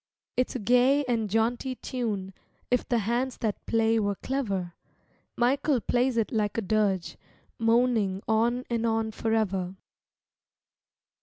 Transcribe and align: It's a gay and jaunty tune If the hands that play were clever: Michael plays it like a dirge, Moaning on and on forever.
It's 0.35 0.55
a 0.55 0.59
gay 0.59 1.05
and 1.07 1.29
jaunty 1.29 1.75
tune 1.75 2.33
If 2.71 2.89
the 2.89 2.97
hands 2.97 3.37
that 3.37 3.63
play 3.67 3.99
were 3.99 4.15
clever: 4.15 4.73
Michael 5.37 5.79
plays 5.79 6.17
it 6.17 6.31
like 6.31 6.57
a 6.57 6.61
dirge, 6.63 7.17
Moaning 7.59 8.23
on 8.27 8.63
and 8.67 8.87
on 8.87 9.11
forever. 9.11 9.75